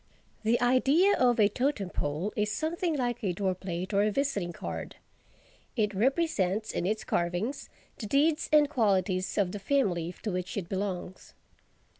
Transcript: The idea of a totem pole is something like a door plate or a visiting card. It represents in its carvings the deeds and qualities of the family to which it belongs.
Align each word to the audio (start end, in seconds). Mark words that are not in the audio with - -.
The 0.41 0.59
idea 0.61 1.15
of 1.15 1.39
a 1.39 1.47
totem 1.47 1.91
pole 1.91 2.33
is 2.35 2.51
something 2.51 2.97
like 2.97 3.23
a 3.23 3.33
door 3.33 3.53
plate 3.53 3.93
or 3.93 4.01
a 4.01 4.09
visiting 4.09 4.51
card. 4.51 4.95
It 5.75 5.93
represents 5.93 6.71
in 6.71 6.87
its 6.87 7.03
carvings 7.03 7.69
the 7.99 8.07
deeds 8.07 8.49
and 8.51 8.67
qualities 8.67 9.37
of 9.37 9.51
the 9.51 9.59
family 9.59 10.15
to 10.23 10.31
which 10.31 10.57
it 10.57 10.67
belongs. 10.67 11.35